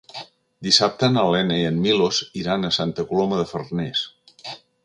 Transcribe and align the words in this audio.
Dissabte 0.67 1.09
na 1.17 1.25
Lena 1.35 1.59
i 1.63 1.67
en 1.71 1.77
Milos 1.85 2.23
iran 2.45 2.65
a 2.71 2.75
Santa 2.81 3.09
Coloma 3.13 3.41
de 3.45 3.49
Farners. 3.55 4.07